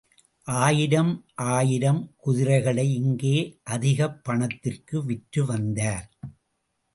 [0.43, 1.25] ஆயிரம்
[1.35, 3.59] ஆயிரம் குதிரைகளை இங்கே
[3.63, 6.09] அதிகப் பணத்திற்கு விற்றுவந்தார்.